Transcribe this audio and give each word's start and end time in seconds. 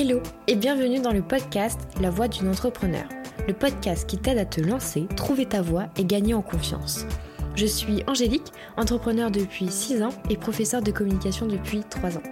Hello 0.00 0.22
et 0.46 0.54
bienvenue 0.54 1.00
dans 1.00 1.10
le 1.10 1.22
podcast 1.22 1.80
La 2.00 2.08
voix 2.08 2.28
d'une 2.28 2.46
entrepreneur, 2.46 3.02
le 3.48 3.52
podcast 3.52 4.08
qui 4.08 4.16
t'aide 4.16 4.38
à 4.38 4.44
te 4.44 4.60
lancer, 4.60 5.08
trouver 5.16 5.44
ta 5.44 5.60
voix 5.60 5.88
et 5.96 6.04
gagner 6.04 6.34
en 6.34 6.40
confiance. 6.40 7.04
Je 7.56 7.66
suis 7.66 8.04
Angélique, 8.06 8.52
entrepreneur 8.76 9.32
depuis 9.32 9.68
6 9.68 10.04
ans 10.04 10.14
et 10.30 10.36
professeur 10.36 10.82
de 10.82 10.92
communication 10.92 11.46
depuis 11.48 11.82
3 11.90 12.16
ans. 12.16 12.22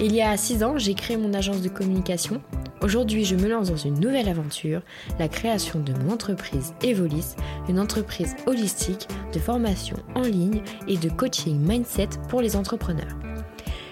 Il 0.00 0.14
y 0.14 0.22
a 0.22 0.34
6 0.34 0.64
ans, 0.64 0.78
j'ai 0.78 0.94
créé 0.94 1.18
mon 1.18 1.34
agence 1.34 1.60
de 1.60 1.68
communication. 1.68 2.40
Aujourd'hui, 2.80 3.26
je 3.26 3.36
me 3.36 3.46
lance 3.46 3.68
dans 3.68 3.76
une 3.76 4.00
nouvelle 4.00 4.30
aventure, 4.30 4.80
la 5.18 5.28
création 5.28 5.80
de 5.80 5.92
mon 5.92 6.14
entreprise 6.14 6.72
Evolis, 6.82 7.36
une 7.68 7.78
entreprise 7.78 8.36
holistique 8.46 9.06
de 9.34 9.38
formation 9.38 9.98
en 10.14 10.22
ligne 10.22 10.62
et 10.88 10.96
de 10.96 11.10
coaching 11.10 11.58
mindset 11.58 12.08
pour 12.30 12.40
les 12.40 12.56
entrepreneurs. 12.56 13.18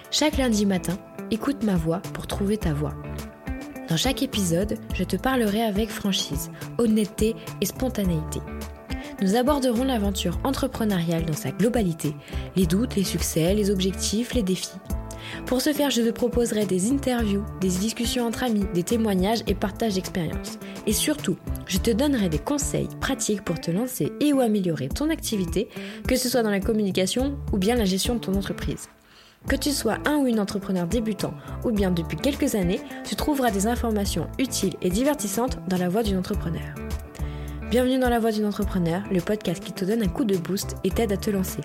Chaque 0.09 0.37
lundi 0.37 0.65
matin, 0.65 0.97
écoute 1.31 1.63
ma 1.63 1.75
voix 1.75 2.01
pour 2.13 2.27
trouver 2.27 2.57
ta 2.57 2.73
voix. 2.73 2.93
Dans 3.91 3.97
chaque 3.97 4.23
épisode, 4.23 4.77
je 4.93 5.03
te 5.03 5.17
parlerai 5.17 5.63
avec 5.63 5.89
franchise, 5.89 6.49
honnêteté 6.77 7.35
et 7.59 7.65
spontanéité. 7.65 8.39
Nous 9.21 9.35
aborderons 9.35 9.83
l'aventure 9.83 10.39
entrepreneuriale 10.45 11.25
dans 11.25 11.33
sa 11.33 11.51
globalité, 11.51 12.15
les 12.55 12.65
doutes, 12.65 12.95
les 12.95 13.03
succès, 13.03 13.53
les 13.53 13.69
objectifs, 13.69 14.33
les 14.33 14.43
défis. 14.43 14.79
Pour 15.45 15.61
ce 15.61 15.73
faire, 15.73 15.89
je 15.89 16.03
te 16.03 16.11
proposerai 16.11 16.65
des 16.65 16.89
interviews, 16.89 17.43
des 17.59 17.67
discussions 17.67 18.25
entre 18.25 18.43
amis, 18.43 18.63
des 18.73 18.83
témoignages 18.83 19.43
et 19.45 19.55
partage 19.55 19.95
d'expériences. 19.95 20.57
Et 20.87 20.93
surtout, 20.93 21.35
je 21.67 21.77
te 21.77 21.91
donnerai 21.91 22.29
des 22.29 22.39
conseils 22.39 22.87
pratiques 23.01 23.43
pour 23.43 23.59
te 23.59 23.71
lancer 23.71 24.13
et 24.21 24.31
ou 24.31 24.39
améliorer 24.39 24.87
ton 24.87 25.09
activité, 25.09 25.67
que 26.07 26.15
ce 26.15 26.29
soit 26.29 26.43
dans 26.43 26.49
la 26.49 26.61
communication 26.61 27.37
ou 27.51 27.57
bien 27.57 27.75
la 27.75 27.83
gestion 27.83 28.15
de 28.15 28.21
ton 28.21 28.35
entreprise. 28.35 28.87
Que 29.47 29.55
tu 29.55 29.71
sois 29.71 29.97
un 30.05 30.17
ou 30.17 30.27
une 30.27 30.39
entrepreneur 30.39 30.87
débutant 30.87 31.33
ou 31.63 31.71
bien 31.71 31.91
depuis 31.91 32.15
quelques 32.15 32.55
années, 32.55 32.79
tu 33.03 33.15
trouveras 33.15 33.51
des 33.51 33.67
informations 33.67 34.27
utiles 34.39 34.75
et 34.81 34.89
divertissantes 34.89 35.57
dans 35.67 35.77
la 35.77 35.89
voix 35.89 36.03
d'une 36.03 36.17
entrepreneur. 36.17 36.75
Bienvenue 37.69 37.99
dans 37.99 38.09
la 38.09 38.19
voix 38.19 38.31
d'une 38.31 38.45
entrepreneur, 38.45 39.01
le 39.11 39.19
podcast 39.19 39.63
qui 39.63 39.73
te 39.73 39.83
donne 39.83 40.03
un 40.03 40.07
coup 40.07 40.25
de 40.25 40.37
boost 40.37 40.75
et 40.83 40.91
t'aide 40.91 41.11
à 41.11 41.17
te 41.17 41.29
lancer. 41.29 41.61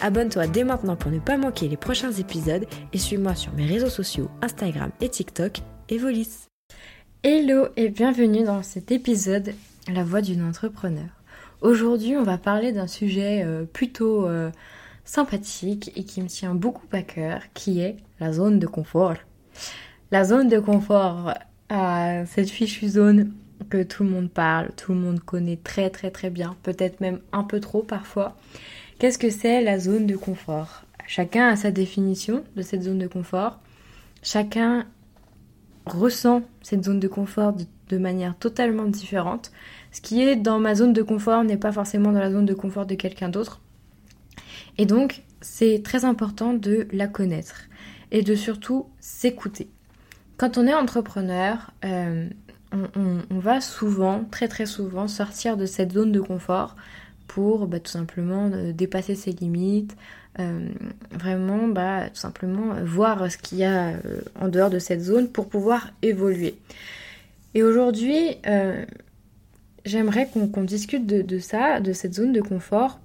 Abonne-toi 0.00 0.46
dès 0.46 0.64
maintenant 0.64 0.96
pour 0.96 1.10
ne 1.10 1.20
pas 1.20 1.36
manquer 1.36 1.68
les 1.68 1.76
prochains 1.76 2.12
épisodes 2.12 2.66
et 2.92 2.98
suis-moi 2.98 3.34
sur 3.34 3.52
mes 3.52 3.66
réseaux 3.66 3.88
sociaux 3.88 4.28
Instagram 4.42 4.90
et 5.00 5.08
TikTok, 5.08 5.60
Evolis. 5.88 6.48
Hello 7.22 7.68
et 7.76 7.88
bienvenue 7.88 8.42
dans 8.42 8.62
cet 8.62 8.90
épisode 8.90 9.54
La 9.92 10.02
voix 10.02 10.22
d'une 10.22 10.42
entrepreneur. 10.42 11.08
Aujourd'hui, 11.60 12.16
on 12.16 12.24
va 12.24 12.36
parler 12.36 12.72
d'un 12.72 12.88
sujet 12.88 13.44
euh, 13.44 13.64
plutôt 13.64 14.26
euh, 14.26 14.50
sympathique 15.04 15.92
et 15.96 16.04
qui 16.04 16.22
me 16.22 16.28
tient 16.28 16.54
beaucoup 16.54 16.86
à 16.92 17.02
cœur, 17.02 17.42
qui 17.54 17.80
est 17.80 17.96
la 18.20 18.32
zone 18.32 18.58
de 18.58 18.66
confort. 18.66 19.16
La 20.10 20.24
zone 20.24 20.48
de 20.48 20.58
confort, 20.58 21.34
euh, 21.72 22.24
cette 22.26 22.50
fichue 22.50 22.88
zone 22.88 23.32
que 23.70 23.82
tout 23.82 24.04
le 24.04 24.10
monde 24.10 24.30
parle, 24.30 24.70
tout 24.76 24.92
le 24.92 24.98
monde 24.98 25.20
connaît 25.20 25.56
très 25.56 25.90
très 25.90 26.10
très 26.10 26.30
bien, 26.30 26.56
peut-être 26.62 27.00
même 27.00 27.20
un 27.32 27.44
peu 27.44 27.60
trop 27.60 27.82
parfois. 27.82 28.36
Qu'est-ce 28.98 29.18
que 29.18 29.30
c'est 29.30 29.62
la 29.62 29.78
zone 29.78 30.06
de 30.06 30.16
confort? 30.16 30.84
Chacun 31.06 31.48
a 31.48 31.56
sa 31.56 31.70
définition 31.70 32.44
de 32.56 32.62
cette 32.62 32.82
zone 32.82 32.98
de 32.98 33.06
confort. 33.06 33.58
Chacun 34.22 34.86
ressent 35.86 36.42
cette 36.62 36.84
zone 36.84 37.00
de 37.00 37.08
confort 37.08 37.52
de, 37.52 37.64
de 37.88 37.98
manière 37.98 38.36
totalement 38.36 38.84
différente. 38.84 39.50
Ce 39.90 40.00
qui 40.00 40.22
est 40.22 40.36
dans 40.36 40.60
ma 40.60 40.74
zone 40.74 40.92
de 40.92 41.02
confort 41.02 41.42
n'est 41.44 41.56
pas 41.56 41.72
forcément 41.72 42.12
dans 42.12 42.20
la 42.20 42.30
zone 42.30 42.46
de 42.46 42.54
confort 42.54 42.86
de 42.86 42.94
quelqu'un 42.94 43.28
d'autre. 43.28 43.60
Et 44.78 44.86
donc, 44.86 45.22
c'est 45.40 45.82
très 45.82 46.04
important 46.04 46.54
de 46.54 46.86
la 46.92 47.06
connaître 47.06 47.68
et 48.10 48.22
de 48.22 48.34
surtout 48.34 48.86
s'écouter. 49.00 49.68
Quand 50.36 50.58
on 50.58 50.66
est 50.66 50.74
entrepreneur, 50.74 51.70
euh, 51.84 52.28
on, 52.72 53.38
va 53.38 53.60
souvent, 53.60 54.24
très 54.30 54.48
très 54.48 54.66
souvent, 54.66 55.08
sortir 55.08 55.56
de 55.56 55.66
cette 55.66 55.92
zone 55.92 56.12
de 56.12 56.20
confort 56.20 56.76
pour 57.26 57.66
bah, 57.66 57.80
tout 57.80 57.90
simplement 57.90 58.50
euh, 58.52 58.72
dépasser 58.72 59.14
ses 59.14 59.32
limites, 59.32 59.96
euh, 60.40 60.68
vraiment 61.10 61.68
bah, 61.68 62.08
tout 62.08 62.16
simplement 62.16 62.74
voir 62.82 63.30
ce 63.30 63.36
qu'il 63.36 63.58
y 63.58 63.64
a 63.64 63.92
en 64.40 64.48
dehors 64.48 64.70
de 64.70 64.78
cette 64.78 65.00
zone 65.00 65.28
pour 65.28 65.48
pouvoir 65.48 65.90
évoluer. 66.02 66.56
Et 67.54 67.62
aujourd'hui, 67.62 68.38
j'aimerais 69.84 70.26
qu'on 70.26 70.64
discute 70.64 71.06
de, 71.06 71.38
ça, 71.38 71.80
de 71.80 71.92
cette 71.92 72.14
zone 72.14 72.32
de 72.32 72.40
confort, 72.40 72.98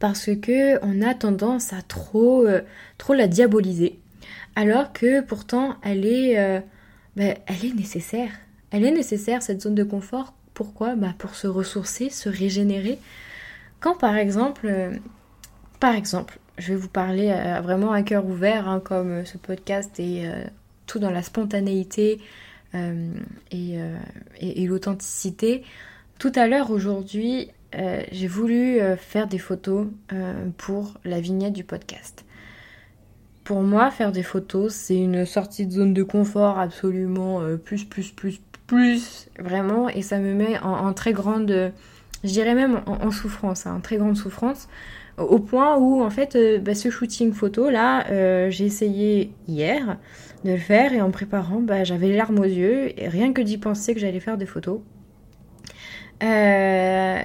parce 0.00 0.30
que 0.34 0.84
on 0.84 1.02
a 1.02 1.14
tendance 1.14 1.72
à 1.72 1.82
trop, 1.82 2.44
euh, 2.46 2.62
trop 2.98 3.14
la 3.14 3.28
diaboliser, 3.28 4.00
alors 4.56 4.92
que 4.92 5.20
pourtant 5.20 5.76
elle 5.82 6.04
est, 6.04 6.40
euh, 6.40 6.58
bah, 7.16 7.34
elle 7.46 7.64
est 7.64 7.74
nécessaire. 7.74 8.30
Elle 8.72 8.84
est 8.84 8.92
nécessaire 8.92 9.42
cette 9.42 9.60
zone 9.60 9.74
de 9.74 9.84
confort. 9.84 10.34
Pourquoi? 10.54 10.96
Bah, 10.96 11.14
Pour 11.18 11.34
se 11.34 11.46
ressourcer, 11.46 12.08
se 12.08 12.28
régénérer. 12.28 12.98
Quand 13.78 13.94
par 13.94 14.16
exemple, 14.16 14.66
euh, 14.66 14.90
par 15.78 15.94
exemple, 15.94 16.38
je 16.58 16.72
vais 16.72 16.78
vous 16.78 16.88
parler 16.88 17.32
vraiment 17.62 17.92
à 17.92 18.02
cœur 18.02 18.26
ouvert, 18.26 18.68
hein, 18.68 18.80
comme 18.80 19.24
ce 19.24 19.38
podcast 19.38 19.98
est 19.98 20.28
tout 20.86 20.98
dans 20.98 21.10
la 21.10 21.22
spontanéité 21.22 22.20
et, 22.74 23.78
et 24.40 24.66
l'authenticité. 24.66 25.64
Tout 26.18 26.32
à 26.34 26.46
l'heure 26.46 26.70
aujourd'hui, 26.70 27.48
euh, 27.74 28.02
j'ai 28.10 28.26
voulu 28.26 28.80
euh, 28.80 28.96
faire 28.96 29.28
des 29.28 29.38
photos 29.38 29.86
euh, 30.12 30.48
pour 30.56 30.94
la 31.04 31.20
vignette 31.20 31.52
du 31.52 31.64
podcast. 31.64 32.24
Pour 33.44 33.62
moi, 33.62 33.90
faire 33.90 34.12
des 34.12 34.22
photos, 34.22 34.74
c'est 34.74 34.96
une 34.96 35.24
sortie 35.24 35.66
de 35.66 35.72
zone 35.72 35.94
de 35.94 36.02
confort 36.02 36.58
absolument 36.58 37.40
plus, 37.64 37.84
plus, 37.84 38.12
plus, 38.12 38.40
plus, 38.68 39.28
vraiment, 39.40 39.88
et 39.88 40.02
ça 40.02 40.18
me 40.18 40.34
met 40.34 40.58
en, 40.60 40.92
très 40.92 41.12
grande, 41.12 41.72
je 42.22 42.28
dirais 42.28 42.54
même 42.54 42.82
en, 42.86 43.10
souffrance, 43.10 43.66
en 43.66 43.76
hein, 43.76 43.80
très 43.80 43.96
grande 43.96 44.16
souffrance, 44.16 44.68
au 45.18 45.40
point 45.40 45.76
où, 45.78 46.00
en 46.00 46.10
fait, 46.10 46.38
bah, 46.62 46.76
ce 46.76 46.90
shooting 46.90 47.32
photo, 47.32 47.70
là, 47.70 48.50
j'ai 48.50 48.66
essayé 48.66 49.32
hier 49.48 49.96
de 50.44 50.52
le 50.52 50.58
faire, 50.58 50.92
et 50.92 51.00
en 51.00 51.10
préparant, 51.10 51.58
bah, 51.58 51.82
j'avais 51.82 52.06
les 52.06 52.16
larmes 52.16 52.38
aux 52.38 52.44
yeux, 52.44 52.92
et 53.00 53.08
rien 53.08 53.32
que 53.32 53.42
d'y 53.42 53.58
penser 53.58 53.94
que 53.94 54.00
j'allais 54.00 54.20
faire 54.20 54.38
des 54.38 54.46
photos, 54.46 54.80
euh, 56.22 57.20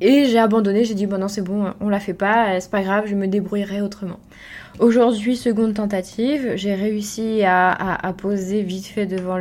et 0.00 0.24
j'ai 0.26 0.38
abandonné, 0.38 0.84
j'ai 0.84 0.94
dit 0.94 1.06
bon 1.06 1.18
non 1.18 1.28
c'est 1.28 1.42
bon, 1.42 1.72
on 1.80 1.88
la 1.88 2.00
fait 2.00 2.14
pas, 2.14 2.60
c'est 2.60 2.70
pas 2.70 2.82
grave, 2.82 3.04
je 3.06 3.14
me 3.14 3.26
débrouillerai 3.26 3.80
autrement. 3.80 4.20
Aujourd'hui, 4.78 5.36
seconde 5.36 5.74
tentative, 5.74 6.52
j'ai 6.54 6.72
réussi 6.72 7.42
à, 7.44 8.14
poser 8.16 8.62
vite 8.62 8.86
fait 8.86 9.06
devant 9.06 9.36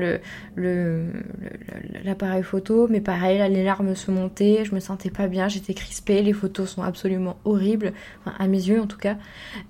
l'appareil 2.04 2.42
photo, 2.42 2.88
mais 2.90 3.02
pareil, 3.02 3.38
là, 3.38 3.48
les 3.48 3.64
larmes 3.64 3.94
se 3.94 4.10
montaient, 4.10 4.66
je 4.66 4.74
me 4.74 4.80
sentais 4.80 5.12
pas 5.12 5.28
bien, 5.28 5.48
j'étais 5.48 5.76
crispée, 5.76 6.24
les 6.24 6.34
photos 6.34 6.72
sont 6.72 6.82
absolument 6.82 7.38
horribles, 7.46 7.94
à 8.26 8.48
mes 8.48 8.68
yeux 8.68 8.82
en 8.82 8.88
tout 8.88 8.98
cas. 8.98 9.18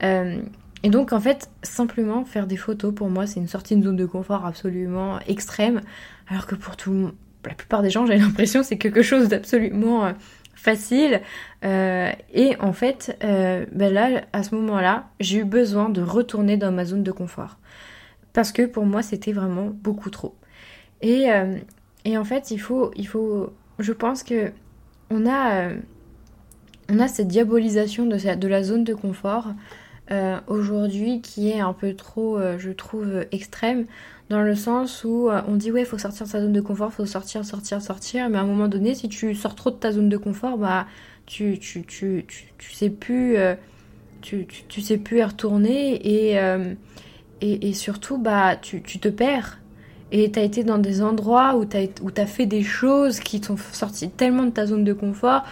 Euh, 0.03 0.37
et 0.83 0.89
donc 0.89 1.11
en 1.11 1.19
fait, 1.19 1.49
simplement 1.63 2.23
faire 2.23 2.47
des 2.47 2.55
photos 2.55 2.95
pour 2.95 3.09
moi, 3.09 3.27
c'est 3.27 3.41
une 3.41 3.49
sortie 3.49 3.75
de 3.75 3.83
zone 3.83 3.97
de 3.97 4.05
confort 4.05 4.45
absolument 4.45 5.19
extrême, 5.27 5.81
alors 6.29 6.47
que 6.47 6.55
pour 6.55 6.77
tout 6.77 6.91
le 6.91 6.97
monde 6.97 7.13
la 7.47 7.55
plupart 7.55 7.81
des 7.81 7.89
gens, 7.89 8.05
j'ai 8.05 8.17
l'impression, 8.17 8.63
c'est 8.63 8.77
quelque 8.77 9.01
chose 9.01 9.27
d'absolument 9.27 10.05
euh, 10.05 10.11
facile. 10.55 11.21
Euh, 11.63 12.11
et 12.33 12.55
en 12.59 12.73
fait, 12.73 13.17
euh, 13.23 13.65
ben 13.71 14.23
à 14.33 14.43
ce 14.43 14.55
moment-là, 14.55 15.09
j'ai 15.19 15.39
eu 15.39 15.45
besoin 15.45 15.89
de 15.89 16.01
retourner 16.01 16.57
dans 16.57 16.71
ma 16.71 16.85
zone 16.85 17.03
de 17.03 17.11
confort. 17.11 17.57
Parce 18.33 18.51
que 18.51 18.63
pour 18.63 18.85
moi, 18.85 19.01
c'était 19.01 19.31
vraiment 19.31 19.69
beaucoup 19.71 20.09
trop. 20.09 20.35
Et, 21.01 21.27
en 22.17 22.23
fait, 22.23 22.51
il 22.51 22.59
faut, 22.59 22.91
je 23.79 23.91
pense 23.93 24.23
que 24.23 24.51
on 25.09 25.27
a, 25.27 25.69
on 26.89 26.99
a 26.99 27.07
cette 27.07 27.27
diabolisation 27.27 28.05
de 28.05 28.47
la 28.47 28.63
zone 28.63 28.83
de 28.83 28.93
confort 28.93 29.53
aujourd'hui 30.47 31.21
qui 31.21 31.49
est 31.49 31.59
un 31.59 31.73
peu 31.73 31.93
trop, 31.93 32.39
je 32.57 32.71
trouve, 32.71 33.25
extrême 33.31 33.85
dans 34.29 34.41
le 34.41 34.55
sens 34.55 35.03
où 35.03 35.29
euh, 35.29 35.41
on 35.47 35.55
dit 35.55 35.71
ouais, 35.71 35.85
faut 35.85 35.97
sortir 35.97 36.25
de 36.25 36.31
sa 36.31 36.41
zone 36.41 36.53
de 36.53 36.61
confort, 36.61 36.91
faut 36.91 37.05
sortir, 37.05 37.45
sortir, 37.45 37.81
sortir, 37.81 38.29
mais 38.29 38.37
à 38.37 38.41
un 38.41 38.45
moment 38.45 38.67
donné, 38.67 38.93
si 38.93 39.07
tu 39.09 39.33
sors 39.35 39.55
trop 39.55 39.69
de 39.69 39.75
ta 39.75 39.91
zone 39.91 40.09
de 40.09 40.17
confort, 40.17 40.57
bah 40.57 40.85
tu 41.25 41.59
tu 41.59 41.83
tu 41.83 42.25
tu, 42.57 42.73
sais 42.73 42.89
plus 42.89 43.37
euh, 43.37 43.55
tu, 44.21 44.45
tu, 44.45 44.81
sais 44.81 44.97
plus 44.97 45.19
y 45.19 45.23
retourner 45.23 46.29
et, 46.29 46.39
euh, 46.39 46.73
et, 47.41 47.69
et 47.69 47.73
surtout 47.73 48.17
bah 48.17 48.55
tu, 48.57 48.81
tu 48.81 48.99
te 48.99 49.09
perds. 49.09 49.59
Et 50.11 50.31
tu 50.31 50.39
as 50.39 50.43
été 50.43 50.63
dans 50.63 50.77
des 50.77 51.01
endroits 51.01 51.57
où 51.57 51.65
tu 51.65 51.75
as, 51.75 51.87
où 52.01 52.09
as 52.15 52.25
fait 52.25 52.45
des 52.45 52.63
choses 52.63 53.19
qui 53.19 53.41
t'ont 53.41 53.57
sorti 53.57 54.09
tellement 54.09 54.43
de 54.43 54.51
ta 54.51 54.65
zone 54.65 54.85
de 54.85 54.93
confort 54.93 55.43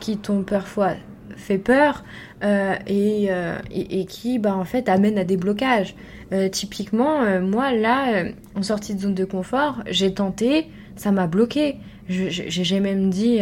qui 0.00 0.18
t'ont 0.18 0.42
parfois 0.42 0.92
fait 1.36 1.58
peur 1.58 2.04
euh, 2.42 2.74
et, 2.86 3.26
euh, 3.30 3.58
et, 3.70 4.04
qui 4.06 4.38
bah, 4.38 4.56
en 4.56 4.64
fait 4.64 4.88
amène 4.88 5.18
à 5.18 5.24
des 5.24 5.36
blocages. 5.36 5.94
Euh, 6.32 6.48
typiquement, 6.48 7.40
moi 7.40 7.72
là, 7.72 8.24
en 8.54 8.62
sortie 8.62 8.94
de 8.94 9.00
zone 9.00 9.14
de 9.14 9.24
confort, 9.24 9.82
j'ai 9.86 10.12
tenté, 10.14 10.68
ça 10.96 11.12
m'a 11.12 11.26
bloqué. 11.26 11.76
J'ai 12.08 12.80
même 12.80 13.10
dit, 13.10 13.40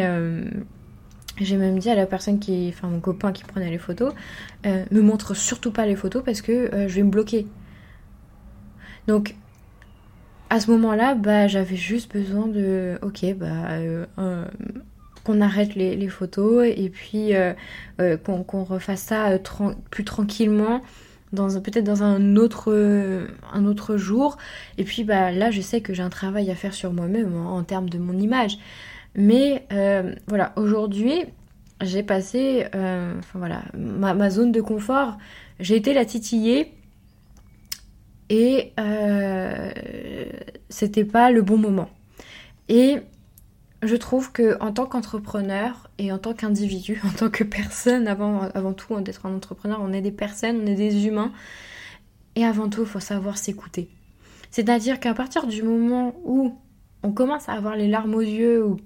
j'ai 1.41 1.57
même 1.57 1.79
dit 1.79 1.89
à 1.89 1.95
la 1.95 2.07
personne 2.07 2.39
qui, 2.39 2.73
enfin 2.73 2.89
mon 2.89 3.01
copain 3.01 3.33
qui 3.33 3.45
prenait 3.45 3.71
les 3.71 3.79
photos, 3.79 4.13
me 4.65 5.01
montre 5.01 5.35
surtout 5.35 5.71
pas 5.71 5.87
les 5.87 5.97
photos 5.97 6.23
parce 6.25 6.43
que 6.43 6.71
je 6.73 6.95
vais 6.95 7.03
me 7.03 7.11
bloquer. 7.11 7.47
Donc 9.07 9.35
à 10.51 10.61
ce 10.61 10.71
moment-là, 10.73 11.15
bah, 11.15 11.47
j'avais 11.47 11.77
juste 11.77 12.13
besoin 12.13 12.49
de, 12.49 12.99
ok, 13.03 13.35
bah, 13.37 13.79
qu'on 15.25 15.41
arrête 15.41 15.75
les, 15.75 16.09
photos 16.09 16.67
et 16.67 16.91
puis 16.91 17.33
qu'on 18.25 18.65
refasse 18.65 19.03
ça 19.03 19.39
plus 19.91 20.05
tranquillement 20.05 20.83
peut-être 21.33 21.85
dans 21.85 22.03
un 22.03 22.37
autre 22.37 23.97
jour. 23.97 24.37
Et 24.79 24.85
puis 24.85 25.05
bah 25.05 25.31
là 25.33 25.51
je 25.51 25.61
sais 25.61 25.81
que 25.81 25.95
j'ai 25.95 26.03
un 26.03 26.11
travail 26.11 26.51
à 26.51 26.55
faire 26.55 26.75
sur 26.75 26.93
moi-même 26.93 27.35
en, 27.37 27.63
termes 27.63 27.89
de 27.89 27.99
mon 27.99 28.17
image. 28.19 28.59
Mais 29.15 29.67
euh, 29.73 30.15
voilà 30.29 30.53
aujourd'hui 30.57 31.25
j'ai 31.83 32.03
passé 32.03 32.67
euh, 32.75 33.15
voilà 33.35 33.63
ma, 33.75 34.31
zone 34.31 34.53
de 34.53 34.61
confort. 34.61 35.17
J'ai 35.59 35.77
été 35.77 35.95
la 35.95 36.05
titiller 36.05 36.75
et 38.29 38.73
euh, 38.79 39.71
c'était 40.69 41.05
pas 41.05 41.31
le 41.31 41.43
bon 41.43 41.57
moment. 41.57 41.89
Et 42.69 42.99
je 43.83 43.97
trouve 43.97 44.31
que 44.33 44.59
en 44.61 44.73
tant 44.73 44.87
qu'entrepreneur 44.87 45.91
et 45.99 46.13
en 46.13 46.19
tant 46.19 46.35
qu'individu, 46.35 47.01
en 47.07 47.11
tant 47.11 47.31
que 47.31 47.45
personne, 47.45 48.07
avant, 48.09 48.73
tout 48.73 48.95
hein, 48.95 49.01
d'être 49.01 49.27
un 49.27 49.35
entrepreneur, 49.35 49.79
on 49.81 49.93
est 49.93 50.03
des 50.03 50.13
personnes, 50.13 50.61
on 50.63 50.67
est 50.67 50.75
des 50.75 51.07
humains. 51.07 51.33
Et 52.37 52.45
avant 52.45 52.69
tout, 52.69 52.83
il 52.83 52.87
faut 52.87 53.01
savoir 53.01 53.39
s'écouter. 53.39 53.89
C'est-à-dire 54.51 55.01
qu'à 55.01 55.15
partir 55.15 55.47
du 55.47 55.63
moment 55.63 56.15
où 56.25 56.57
on 57.03 57.13
commence 57.13 57.49
à 57.49 57.53
avoir 57.53 57.77
les 57.77 57.89
larmes 57.89 58.15
aux 58.15 58.21
yeux 58.21 58.65
ou 58.65 58.77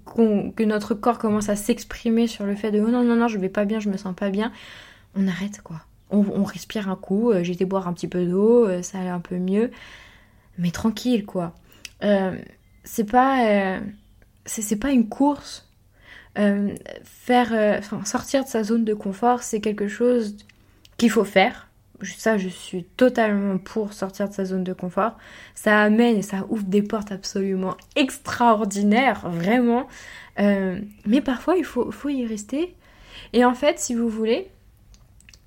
que 0.53 0.63
notre 0.63 0.95
corps 0.95 1.19
commence 1.19 1.49
à 1.49 1.57
s'exprimer 1.57 2.27
sur 2.27 2.47
le 2.47 2.55
fait 2.55 2.71
de 2.71 2.81
oh 2.81 2.89
non 2.89 3.03
non 3.03 3.17
non 3.17 3.27
je 3.27 3.39
vais 3.39 3.49
pas 3.49 3.65
bien 3.65 3.81
je 3.81 3.89
me 3.91 3.97
sens 3.97 4.15
pas 4.15 4.31
bien 4.31 4.53
on 5.17 5.27
arrête 5.27 5.63
quoi 5.63 5.81
on, 6.11 6.45
respire 6.45 6.89
un 6.89 6.95
coup 6.95 7.33
euh, 7.33 7.43
j'ai 7.43 7.55
été 7.55 7.65
boire 7.65 7.89
un 7.89 7.93
petit 7.93 8.07
peu 8.07 8.25
d'eau 8.25 8.69
euh, 8.69 8.83
ça 8.83 9.01
allait 9.01 9.09
un 9.09 9.19
peu 9.19 9.37
mieux 9.37 9.73
mais 10.59 10.71
tranquille 10.71 11.27
quoi 11.27 11.55
euh, 12.05 12.37
c'est 12.85 13.11
pas 13.11 13.81
c'est 14.47 14.77
pas 14.77 14.91
une 14.91 15.09
course. 15.09 15.69
Euh, 16.37 16.75
faire, 17.05 17.53
euh, 17.53 17.81
sortir 18.05 18.43
de 18.43 18.49
sa 18.49 18.65
zone 18.65 18.85
de 18.85 18.95
confort, 18.95 19.43
c'est 19.43 19.61
quelque 19.61 19.87
chose 19.87 20.37
qu'il 20.97 21.11
faut 21.11 21.25
faire. 21.25 21.69
Ça, 22.03 22.37
je 22.37 22.49
suis 22.49 22.85
totalement 22.97 23.57
pour 23.57 23.93
sortir 23.93 24.29
de 24.29 24.35
sa 24.35 24.45
zone 24.45 24.65
de 24.65 24.73
confort. 24.73 25.17
Ça 25.55 25.81
amène 25.81 26.17
et 26.17 26.23
ça 26.23 26.45
ouvre 26.49 26.65
des 26.65 26.83
portes 26.83 27.13
absolument 27.13 27.77
extraordinaires, 27.95 29.29
vraiment. 29.31 29.87
Euh, 30.41 30.81
mais 31.07 31.21
parfois, 31.21 31.57
il 31.57 31.65
faut, 31.65 31.91
faut 31.93 32.09
y 32.09 32.27
rester. 32.27 32.75
Et 33.33 33.45
en 33.45 33.55
fait, 33.55 33.79
si 33.79 33.95
vous 33.95 34.09
voulez, 34.09 34.49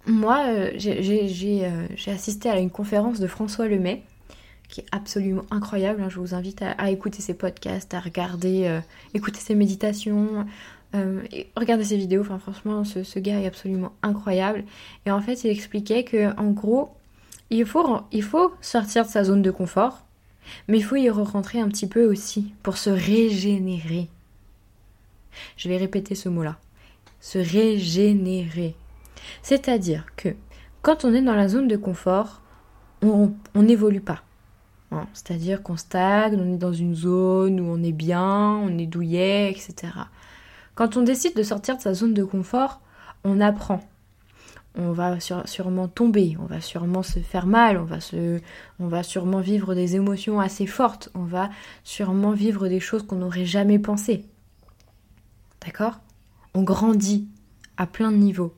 moi, 0.06 0.46
j'ai 0.78 1.70
assisté 2.08 2.50
à 2.50 2.58
une 2.58 2.72
conférence 2.72 3.20
de 3.20 3.28
François 3.28 3.68
Lemay 3.68 4.04
qui 4.70 4.82
est 4.82 4.86
absolument 4.92 5.44
incroyable. 5.52 6.02
Hein. 6.02 6.10
Je 6.10 6.20
vous 6.20 6.34
invite 6.34 6.62
à, 6.62 6.90
écouter 6.92 7.22
ses 7.22 7.34
podcasts, 7.34 7.94
à 7.94 8.00
regarder, 8.00 8.68
euh, 8.68 8.80
écouter 9.14 9.40
ses 9.40 9.56
méditations, 9.56 10.46
euh, 10.96 11.22
regarder 11.56 11.86
ses 11.86 11.98
vidéos. 11.98 12.22
Enfin, 12.22 12.40
franchement, 12.40 12.84
ce, 12.84 13.20
gars 13.20 13.40
est 13.40 13.48
absolument 13.48 13.94
incroyable. 14.04 14.64
Et 15.06 15.12
en 15.12 15.22
fait, 15.22 15.44
il 15.44 15.50
expliquait 15.50 16.04
que, 16.04 16.38
en 16.40 16.52
gros, 16.52 16.92
il 17.50 17.66
faut, 17.66 18.02
il 18.12 18.24
faut 18.24 18.54
sortir 18.62 19.06
de 19.06 19.10
sa 19.10 19.24
zone 19.24 19.42
de 19.42 19.52
confort, 19.52 20.06
mais 20.68 20.78
il 20.78 20.84
faut 20.84 20.96
y 20.96 21.10
rentrer 21.10 21.60
un 21.60 21.70
petit 21.70 21.88
peu 21.88 22.06
aussi 22.06 22.54
pour 22.64 22.78
se 22.78 22.90
régénérer. 22.90 24.10
Je 25.56 25.70
vais 25.70 25.78
répéter 25.78 26.16
ce 26.16 26.30
mot-là. 26.30 26.58
Se 27.22 27.38
régénérer. 27.38 28.76
C'est-à-dire 29.44 30.06
que 30.16 30.30
quand 30.82 31.06
on 31.06 31.14
est 31.14 31.22
dans 31.22 31.36
la 31.36 31.48
zone 31.48 31.68
de 31.68 31.78
confort, 31.78 32.42
on 33.02 33.32
n'évolue 33.56 34.02
pas. 34.02 34.24
Hein, 34.92 35.08
c'est-à-dire 35.14 35.64
qu'on 35.64 35.78
stagne, 35.78 36.40
on 36.40 36.54
est 36.54 36.58
dans 36.58 36.74
une 36.74 36.96
zone 36.96 37.60
où 37.60 37.66
on 37.66 37.84
est 37.84 37.92
bien, 37.92 38.56
on 38.56 38.78
est 38.78 38.86
douillet, 38.86 39.52
etc. 39.52 39.94
Quand 40.76 40.96
on 40.96 41.02
décide 41.02 41.36
de 41.36 41.44
sortir 41.44 41.78
de 41.78 41.82
sa 41.82 41.94
zone 41.94 42.14
de 42.14 42.24
confort, 42.24 42.82
on 43.24 43.42
apprend. 43.42 43.82
On 44.80 44.92
va 44.92 45.18
sûrement 45.20 45.88
tomber, 45.88 46.38
on 46.40 46.46
va 46.46 46.62
sûrement 46.62 47.02
se 47.02 47.20
faire 47.20 47.48
mal, 47.48 47.78
on 47.78 47.84
va, 47.84 48.00
se, 48.00 48.40
on 48.80 48.88
va 48.88 49.02
sûrement 49.02 49.40
vivre 49.40 49.74
des 49.74 49.96
émotions 49.96 50.40
assez 50.40 50.68
fortes, 50.68 51.10
on 51.16 51.24
va 51.24 51.50
sûrement 51.84 52.32
vivre 52.32 52.68
des 52.68 52.80
choses 52.80 53.02
qu'on 53.02 53.16
n'aurait 53.16 53.46
jamais 53.46 53.80
pensé. 53.80 54.26
D'accord? 55.66 56.00
On 56.54 56.62
grandit 56.62 57.28
à 57.78 57.88
plein 57.88 58.12
de 58.12 58.18
niveaux. 58.18 58.54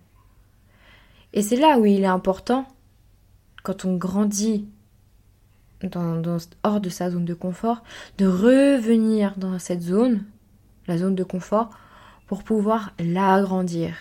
Et 1.31 1.41
c'est 1.41 1.55
là 1.55 1.79
où 1.79 1.85
il 1.85 2.01
est 2.01 2.05
important, 2.05 2.65
quand 3.63 3.85
on 3.85 3.95
grandit 3.95 4.67
hors 6.63 6.81
de 6.81 6.89
sa 6.89 7.11
zone 7.11 7.25
de 7.25 7.33
confort, 7.33 7.83
de 8.17 8.25
revenir 8.25 9.35
dans 9.37 9.57
cette 9.59 9.81
zone, 9.81 10.23
la 10.87 10.97
zone 10.97 11.15
de 11.15 11.23
confort, 11.23 11.69
pour 12.27 12.43
pouvoir 12.43 12.93
l'agrandir. 12.99 13.95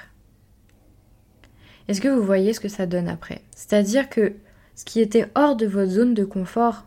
Est-ce 1.86 2.00
que 2.00 2.08
vous 2.08 2.22
voyez 2.22 2.52
ce 2.52 2.60
que 2.60 2.68
ça 2.68 2.86
donne 2.86 3.08
après? 3.08 3.42
C'est-à-dire 3.54 4.08
que 4.10 4.34
ce 4.74 4.84
qui 4.84 5.00
était 5.00 5.30
hors 5.34 5.56
de 5.56 5.66
votre 5.66 5.90
zone 5.90 6.14
de 6.14 6.24
confort 6.24 6.84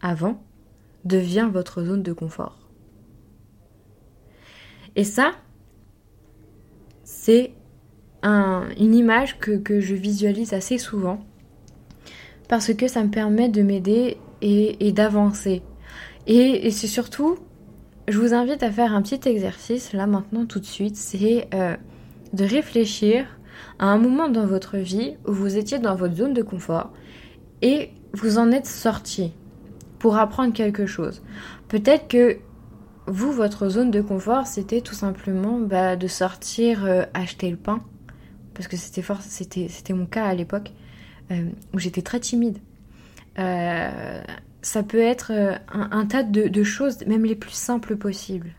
avant 0.00 0.42
devient 1.04 1.48
votre 1.52 1.84
zone 1.84 2.02
de 2.02 2.12
confort. 2.12 2.58
Et 4.96 5.04
ça, 5.04 5.32
c'est 7.04 7.52
une 8.22 8.94
image 8.94 9.38
que 9.38 9.80
je 9.80 9.94
visualise 9.94 10.54
assez 10.54 10.78
souvent 10.78 11.24
parce 12.48 12.72
que 12.74 12.88
ça 12.88 13.02
me 13.02 13.10
permet 13.10 13.48
de 13.48 13.62
m'aider 13.62 14.18
et, 14.42 14.92
d'avancer. 14.92 15.62
Et, 16.26 16.70
c'est 16.70 16.86
surtout, 16.86 17.36
je 18.08 18.18
vous 18.18 18.34
invite 18.34 18.62
à 18.62 18.70
faire 18.70 18.94
un 18.94 19.02
petit 19.02 19.28
exercice 19.28 19.92
là 19.92 20.06
maintenant 20.06 20.44
tout 20.46 20.60
de 20.60 20.66
suite, 20.66 20.96
c'est 20.96 21.48
euh, 21.54 21.76
de 22.32 22.44
réfléchir 22.44 23.26
à 23.78 23.86
un 23.86 23.98
moment 23.98 24.28
dans 24.28 24.46
votre 24.46 24.76
vie 24.76 25.14
où 25.26 25.32
vous 25.32 25.56
étiez 25.56 25.78
dans 25.78 25.94
votre 25.94 26.14
zone 26.14 26.34
de 26.34 26.42
confort 26.42 26.90
et 27.62 27.90
vous 28.12 28.38
en 28.38 28.50
êtes 28.50 28.66
sorti 28.66 29.32
pour 29.98 30.16
apprendre 30.18 30.52
quelque 30.52 30.86
chose. 30.86 31.22
Peut-être 31.68 32.08
que 32.08 32.38
vous, 33.06 33.32
votre 33.32 33.68
zone 33.68 33.90
de 33.90 34.00
confort, 34.00 34.46
c'était 34.46 34.80
tout 34.80 34.94
simplement 34.94 35.58
bah, 35.58 35.96
de 35.96 36.06
sortir 36.06 36.84
euh, 36.84 37.04
acheter 37.14 37.50
le 37.50 37.56
pain, 37.56 37.80
parce 38.54 38.68
que 38.68 38.76
c'était 38.76 39.68
c'était 39.68 39.92
mon 39.92 40.06
cas 40.06 40.24
à 40.24 40.34
l'époque. 40.34 40.72
Euh, 41.30 41.48
où 41.72 41.78
j'étais 41.78 42.02
très 42.02 42.20
timide. 42.20 42.58
Euh, 43.38 44.22
ça 44.60 44.82
peut 44.82 45.00
être 45.00 45.32
euh, 45.32 45.56
un, 45.72 46.04
tas 46.04 46.22
de, 46.22 46.62
choses, 46.62 47.04
même 47.06 47.24
les 47.24 47.34
plus 47.34 47.54
simples 47.54 47.96
possibles. 47.96 48.50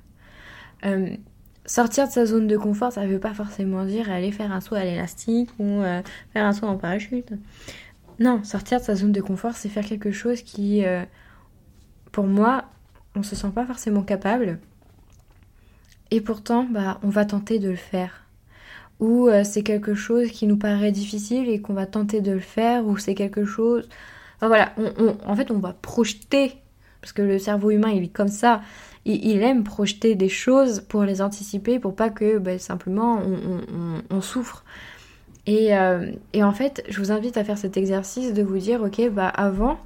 sortir 1.66 2.08
de 2.08 2.12
sa 2.12 2.26
zone 2.26 2.48
de 2.48 2.58
confort, 2.58 2.92
ça 2.92 3.04
ne 3.04 3.08
veut 3.08 3.20
pas 3.20 3.34
forcément 3.34 3.86
dire 3.86 4.10
aller 4.12 4.32
faire 4.32 4.52
un 4.52 4.62
saut 4.62 4.76
à 4.76 4.84
l'élastique 4.84 5.50
ou 5.60 5.82
faire 6.34 6.46
un 6.46 6.54
saut 6.54 6.68
en 6.68 6.78
parachute. 6.78 7.34
Non, 8.20 8.44
sortir 8.44 8.80
de 8.80 8.86
sa 8.86 8.96
zone 8.96 9.12
de 9.12 9.22
confort, 9.22 9.56
c'est 9.56 9.70
faire 9.70 9.86
quelque 9.86 10.12
chose 10.12 10.42
qui, 10.42 10.84
pour 12.12 12.28
moi, 12.28 12.66
on 13.16 13.24
se 13.24 13.36
sent 13.36 13.52
pas 13.54 13.66
forcément 13.66 14.04
capable. 14.04 14.60
Et 16.12 16.22
pourtant, 16.22 16.68
bah, 16.70 17.00
on 17.04 17.10
va 17.10 17.26
tenter 17.26 17.58
de 17.58 17.70
le 17.70 17.76
faire 17.76 18.25
ou 19.00 19.28
euh, 19.28 19.44
c'est 19.44 19.64
quelque 19.64 19.96
chose 19.96 20.32
qui 20.32 20.48
nous 20.48 20.58
paraît 20.58 20.92
difficile 20.92 21.50
et 21.50 21.62
qu'on 21.62 21.74
va 21.74 21.86
tenter 21.86 22.22
de 22.22 22.32
le 22.32 22.40
faire, 22.40 22.86
ou 22.86 22.98
c'est 22.98 23.16
quelque 23.16 23.46
chose... 23.46 23.88
Enfin 24.38 24.48
voilà, 24.48 24.74
en 25.26 25.36
fait 25.36 25.50
on 25.52 25.60
va 25.60 25.74
projeter, 25.74 26.54
parce 27.02 27.14
que 27.14 27.22
le 27.22 27.40
cerveau 27.40 27.72
humain 27.72 27.90
il 27.90 28.04
est 28.04 28.08
comme 28.08 28.28
ça, 28.28 28.62
il, 29.06 29.44
aime 29.44 29.64
projeter 29.64 30.16
des 30.16 30.30
choses 30.30 30.82
pour 30.82 31.04
les 31.04 31.22
anticiper, 31.22 31.80
pour 31.80 31.96
pas 31.96 32.10
que 32.10 32.40
ben, 32.40 32.58
simplement 32.58 33.22
on, 34.10 34.22
souffre. 34.22 34.66
Et, 35.46 35.78
euh, 35.78 36.12
et, 36.34 36.44
en 36.44 36.52
fait, 36.52 36.84
je 36.90 36.98
vous 36.98 37.12
invite 37.12 37.38
à 37.38 37.44
faire 37.44 37.60
cet 37.60 37.78
exercice 37.78 38.34
de 38.34 38.42
vous 38.42 38.58
dire, 38.58 38.82
ok, 38.82 39.10
bah 39.12 39.28
avant, 39.28 39.78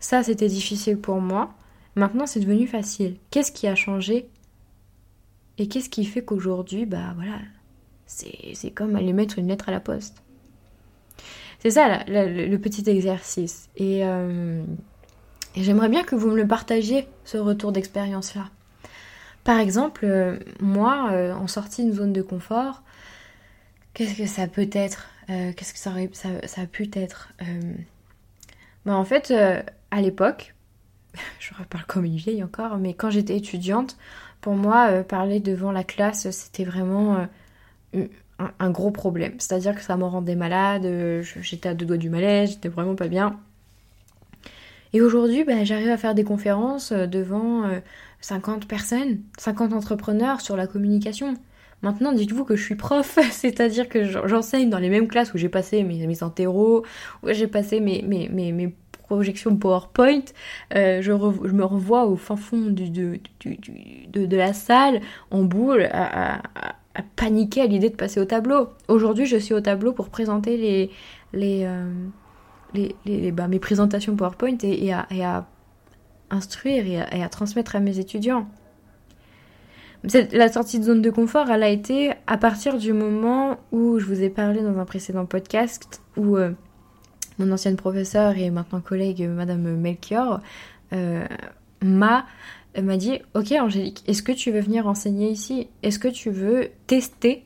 ça 0.00 0.24
c'était 0.24 0.48
difficile 0.48 0.98
pour 0.98 1.20
moi, 1.20 1.54
maintenant 1.94 2.26
c'est 2.26 2.40
devenu 2.40 2.66
facile. 2.66 3.16
Qu'est-ce 3.30 3.52
qui 3.52 3.68
a 3.68 3.76
changé? 3.76 4.28
Et 5.58 5.68
qu'est-ce 5.68 5.88
qui 5.88 6.04
fait 6.04 6.24
qu'aujourd'hui, 6.24 6.86
bah 6.86 7.14
voilà, 7.14 7.38
c'est 8.06 8.70
comme 8.70 8.96
aller 8.96 9.12
mettre 9.12 9.38
une 9.38 9.48
lettre 9.48 9.68
à 9.68 9.72
la 9.72 9.80
poste. 9.80 10.22
C'est 11.60 11.70
ça 11.70 12.04
le, 12.06 12.56
petit 12.58 12.88
exercice. 12.88 13.68
Euh, 13.80 14.62
et, 15.56 15.62
j'aimerais 15.62 15.88
bien 15.88 16.04
que 16.04 16.14
vous 16.14 16.30
me 16.30 16.36
le 16.36 16.46
partagiez, 16.46 17.08
ce 17.24 17.38
retour 17.38 17.72
d'expérience-là. 17.72 18.48
Par 19.44 19.58
exemple, 19.58 20.04
euh, 20.04 20.38
moi, 20.60 21.10
euh, 21.12 21.32
en 21.32 21.46
sortie 21.46 21.84
d'une 21.84 21.92
zone 21.92 22.12
de 22.12 22.22
confort, 22.22 22.82
qu'est-ce 23.94 24.16
que 24.16 24.26
ça 24.26 24.46
peut 24.46 24.70
être 24.72 25.08
Qu'est-ce 25.28 25.72
que 25.72 25.80
ça, 25.80 25.90
a 26.60 26.66
pu 26.66 26.88
être 26.92 27.32
ben, 28.84 28.94
En 28.94 29.04
fait, 29.04 29.34
à 29.90 30.00
l'époque, 30.00 30.54
je 31.40 31.52
reparle 31.52 31.84
comme 31.86 32.04
une 32.04 32.14
vieille 32.14 32.44
encore, 32.44 32.78
mais 32.78 32.94
quand 32.94 33.10
j'étais 33.10 33.36
étudiante, 33.36 33.96
pour 34.40 34.54
moi, 34.54 35.02
parler 35.02 35.40
devant 35.40 35.72
la 35.72 35.82
classe, 35.82 36.30
c'était 36.30 36.62
vraiment 36.62 37.26
un, 38.58 38.70
gros 38.70 38.90
problème. 38.90 39.34
C'est-à-dire 39.38 39.74
que 39.74 39.80
ça 39.80 39.96
me 39.96 40.04
rendait 40.04 40.36
malade, 40.36 40.86
j'étais 41.40 41.68
à 41.68 41.74
deux 41.74 41.86
doigts 41.86 41.96
du 41.96 42.10
malaise, 42.10 42.50
j'étais 42.50 42.68
vraiment 42.68 42.94
pas 42.94 43.08
bien. 43.08 43.38
Et 44.96 45.02
aujourd'hui, 45.02 45.44
bah, 45.44 45.64
j'arrive 45.64 45.90
à 45.90 45.98
faire 45.98 46.14
des 46.14 46.24
conférences 46.24 46.90
euh, 46.92 47.06
devant 47.06 47.64
50 48.22 48.64
euh, 48.64 48.66
personnes, 48.66 49.18
50 49.38 49.74
entrepreneurs 49.74 50.40
sur 50.40 50.56
la 50.56 50.66
communication. 50.66 51.34
Maintenant, 51.82 52.12
dites-vous 52.12 52.44
que 52.44 52.56
je 52.56 52.62
suis 52.62 52.76
prof, 52.76 53.18
c'est-à-dire 53.30 53.90
que 53.90 54.04
j'enseigne 54.04 54.70
dans 54.70 54.78
les 54.78 54.88
mêmes 54.88 55.08
classes 55.08 55.34
où 55.34 55.38
j'ai 55.38 55.50
passé 55.50 55.82
mes, 55.82 56.06
mes 56.06 56.16
où 56.62 56.82
j'ai 57.26 57.46
passé 57.46 57.80
mes, 57.80 58.02
mes, 58.02 58.74
PowerPoint. 59.60 60.24
Euh, 60.74 61.02
je, 61.02 61.12
me 61.12 61.64
revois 61.64 62.06
au 62.06 62.16
fin 62.16 62.36
fond 62.36 62.70
de, 62.70 64.36
la 64.36 64.52
salle, 64.54 65.02
en 65.30 65.44
boule, 65.44 65.88
paniquer 67.16 67.62
à 67.62 67.66
l'idée 67.66 67.90
de 67.90 67.96
passer 67.96 68.20
au 68.20 68.24
tableau. 68.24 68.68
Aujourd'hui, 68.88 69.26
je 69.26 69.36
suis 69.36 69.54
au 69.54 69.60
tableau 69.60 69.92
pour 69.92 70.08
présenter 70.08 70.56
les, 70.56 70.90
les, 71.32 71.64
euh, 71.64 71.90
les, 73.04 73.32
bah, 73.32 73.48
mes 73.48 73.58
présentations 73.58 74.16
PowerPoint 74.16 74.58
et, 74.62 74.92
à, 74.92 75.46
instruire 76.30 76.86
et 76.86 77.22
à, 77.22 77.28
transmettre 77.28 77.76
à 77.76 77.80
mes 77.80 77.98
étudiants. 77.98 78.48
la 80.32 80.50
sortie 80.50 80.78
de 80.78 80.84
zone 80.84 81.02
de 81.02 81.10
confort, 81.10 81.50
elle 81.50 81.62
a 81.62 81.68
été 81.68 82.12
à 82.26 82.36
partir 82.36 82.78
du 82.78 82.92
moment 82.92 83.58
où 83.72 83.98
je 83.98 84.06
vous 84.06 84.22
ai 84.22 84.30
parlé 84.30 84.62
dans 84.62 84.78
un 84.78 84.84
précédent 84.84 85.26
podcast 85.26 86.02
où 86.16 86.36
euh, 86.36 86.52
mon 87.38 87.50
ancienne 87.52 87.76
professeure 87.76 88.36
et 88.36 88.50
maintenant 88.50 88.80
collègue 88.80 89.28
Madame 89.28 89.76
Melchior 89.76 90.40
euh, 90.92 91.26
m'a 91.82 92.26
m'a 92.84 92.96
dit 92.96 93.20
Ok, 93.34 93.52
Angélique, 93.52 94.02
est-ce 94.06 94.22
que 94.22 94.32
tu 94.32 94.50
veux 94.50 94.60
venir 94.60 94.86
enseigner 94.86 95.30
ici? 95.30 95.68
Est-ce 95.82 95.98
que 95.98 96.08
tu 96.08 96.30
veux 96.30 96.70
tester 96.86 97.44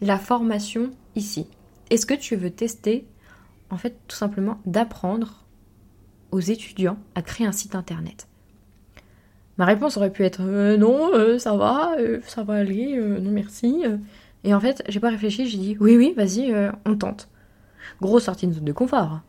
la 0.00 0.18
formation 0.18 0.90
ici? 1.14 1.46
Est-ce 1.90 2.06
que 2.06 2.14
tu 2.14 2.36
veux 2.36 2.50
tester, 2.50 3.06
en 3.70 3.76
fait, 3.76 3.96
tout 4.08 4.16
simplement, 4.16 4.60
d'apprendre 4.66 5.44
aux 6.30 6.40
étudiants 6.40 6.98
à 7.14 7.22
créer 7.22 7.46
un 7.46 7.52
site 7.52 7.74
internet? 7.74 8.26
Ma 9.58 9.66
réponse 9.66 9.96
aurait 9.96 10.10
pu 10.10 10.24
être 10.24 10.40
euh, 10.42 10.76
Non, 10.76 11.14
euh, 11.14 11.38
ça 11.38 11.56
va, 11.56 11.94
euh, 11.98 12.20
ça 12.26 12.42
va 12.42 12.54
aller, 12.54 12.96
non 12.96 13.30
merci. 13.30 13.84
Et 14.44 14.54
en 14.54 14.60
fait, 14.60 14.82
j'ai 14.88 14.98
pas 14.98 15.10
réfléchi, 15.10 15.46
j'ai 15.46 15.58
dit 15.58 15.76
Oui, 15.78 15.96
oui, 15.96 16.14
vas-y, 16.16 16.52
on 16.84 16.96
tente. 16.96 17.28
Grosse 18.00 18.24
sortie 18.24 18.46
de 18.46 18.54
zone 18.54 18.64
de 18.64 18.72
confort. 18.72 19.20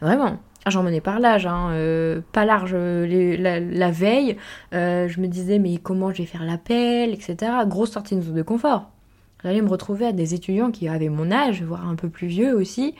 Vraiment. 0.00 0.40
Ah, 0.66 0.70
j'en 0.70 0.82
menais 0.82 1.00
par 1.00 1.20
l'âge, 1.20 1.46
hein, 1.46 1.70
euh, 1.70 2.20
pas 2.32 2.44
large 2.44 2.72
euh, 2.74 3.36
la, 3.38 3.90
veille. 3.90 4.36
Euh, 4.74 5.08
je 5.08 5.20
me 5.20 5.26
disais, 5.26 5.58
mais 5.58 5.78
comment 5.78 6.12
je 6.12 6.18
vais 6.18 6.26
faire 6.26 6.44
l'appel, 6.44 7.14
etc. 7.14 7.36
Grosse 7.66 7.92
sortie 7.92 8.14
de 8.14 8.20
zone 8.20 8.34
de 8.34 8.42
confort. 8.42 8.90
J'allais 9.42 9.62
me 9.62 9.70
retrouver 9.70 10.06
à 10.06 10.12
des 10.12 10.34
étudiants 10.34 10.70
qui 10.70 10.86
avaient 10.88 11.08
mon 11.08 11.30
âge, 11.30 11.62
voire 11.62 11.88
un 11.88 11.94
peu 11.94 12.10
plus 12.10 12.26
vieux 12.26 12.54
aussi. 12.54 12.94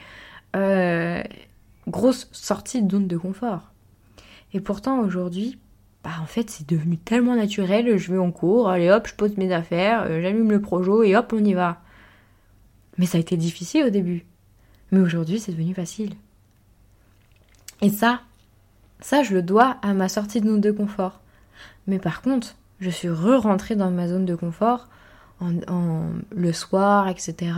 grosse 1.87 2.29
sortie 2.31 2.81
de 2.81 2.91
zone 2.91 3.07
de 3.07 3.17
confort. 3.17 3.71
Et 4.53 4.59
pourtant, 4.59 4.99
aujourd'hui, 4.99 5.59
bah, 6.03 6.11
en 6.21 6.25
fait, 6.25 6.49
c'est 6.49 6.67
devenu 6.67 6.97
tellement 6.97 7.35
naturel. 7.35 7.95
Je 7.97 8.11
vais 8.11 8.17
en 8.17 8.31
cours, 8.31 8.69
allez 8.69 8.89
hop, 8.89 9.07
je 9.07 9.13
pose 9.13 9.37
mes 9.37 9.53
affaires, 9.53 10.07
j'allume 10.07 10.51
le 10.51 10.61
projo 10.61 11.03
et 11.03 11.15
hop, 11.15 11.31
on 11.35 11.43
y 11.43 11.53
va. 11.53 11.81
Mais 12.97 13.05
ça 13.05 13.17
a 13.19 13.21
été 13.21 13.37
difficile 13.37 13.85
au 13.85 13.89
début. 13.91 14.25
Mais 14.91 14.99
aujourd'hui, 14.99 15.39
c'est 15.39 15.51
devenu 15.51 15.75
facile. 15.75 16.15
Et 17.81 17.89
ça, 17.89 18.21
ça, 18.99 19.23
je 19.23 19.33
le 19.33 19.41
dois 19.41 19.77
à 19.81 19.93
ma 19.93 20.09
sortie 20.09 20.41
de 20.41 20.47
zone 20.47 20.61
de 20.61 20.71
confort. 20.71 21.19
Mais 21.87 21.99
par 21.99 22.21
contre, 22.21 22.55
je 22.79 22.89
suis 22.89 23.09
re-rentrée 23.09 23.75
dans 23.75 23.91
ma 23.91 24.07
zone 24.07 24.25
de 24.25 24.35
confort 24.35 24.87
en, 25.39 26.03
le 26.31 26.53
soir, 26.53 27.07
etc. 27.07 27.53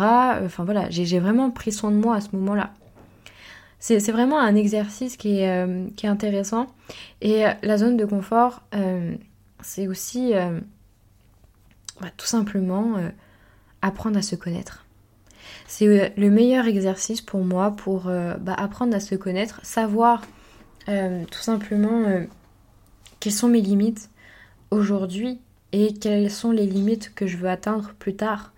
Enfin 0.46 0.64
voilà, 0.64 0.90
j'ai 0.90 1.20
vraiment 1.20 1.52
pris 1.52 1.72
soin 1.72 1.92
de 1.92 1.98
moi 1.98 2.16
à 2.16 2.22
ce 2.22 2.30
moment-là. 2.34 2.74
C'est 3.80 4.14
vraiment 4.14 4.40
un 4.40 4.56
exercice 4.56 5.18
qui 5.18 5.40
est, 5.40 5.50
euh, 5.50 5.90
intéressant. 6.04 6.68
Et 7.20 7.46
euh, 7.46 7.52
la 7.64 7.78
zone 7.78 7.98
de 7.98 8.06
confort, 8.06 8.62
euh, 8.74 9.14
c'est 9.62 9.88
aussi 9.90 10.32
bah, 12.00 12.08
tout 12.16 12.26
simplement 12.26 12.96
apprendre 13.82 14.18
à 14.18 14.22
se 14.22 14.38
connaître. 14.38 14.83
C'est 15.68 15.88
euh, 15.88 16.10
le 16.18 16.30
meilleur 16.30 16.68
exercice 16.68 17.22
pour 17.22 17.44
moi 17.44 17.72
pour 17.72 18.08
euh, 18.08 18.36
bah, 18.36 18.54
apprendre 18.54 18.96
à 18.96 19.00
se 19.00 19.16
connaître, 19.16 19.60
savoir 19.64 20.22
euh, 20.90 21.24
tout 21.32 21.40
simplement 21.40 22.06
quelles 23.20 23.34
sont 23.34 23.48
mes 23.48 23.62
limites 23.62 24.10
aujourd'hui 24.72 25.40
et 25.72 25.94
quelles 25.94 26.30
sont 26.30 26.52
les 26.52 26.66
limites 26.66 27.14
que 27.16 27.28
je 27.28 27.38
veux 27.38 27.50
atteindre 27.50 27.94
plus 27.98 28.16
tard. 28.16 28.54